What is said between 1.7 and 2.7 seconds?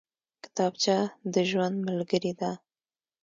ملګرې ده